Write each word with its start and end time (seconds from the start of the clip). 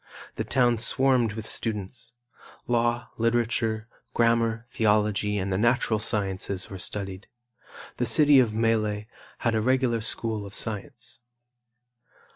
The 0.35 0.43
town 0.43 0.79
swarmed 0.79 1.33
with 1.33 1.45
students. 1.45 2.13
Law, 2.65 3.09
literature, 3.19 3.87
grammar, 4.15 4.65
theology 4.67 5.37
and 5.37 5.53
the 5.53 5.59
natural 5.59 5.99
sciences 5.99 6.71
were 6.71 6.79
studied. 6.79 7.27
The 7.97 8.07
city 8.07 8.39
of 8.39 8.51
Melle 8.51 9.03
had 9.37 9.53
a 9.53 9.61
regular 9.61 10.01
school 10.01 10.43
of 10.43 10.55
science. 10.55 11.19